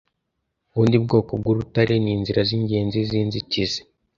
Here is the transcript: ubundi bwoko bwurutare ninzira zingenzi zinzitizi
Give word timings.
ubundi 0.71 0.95
bwoko 1.05 1.31
bwurutare 1.39 1.93
ninzira 2.03 2.41
zingenzi 2.49 2.99
zinzitizi 3.09 3.79